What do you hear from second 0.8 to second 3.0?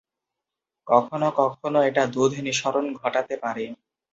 কখনো কখনো এটা দুধ নিঃসরণ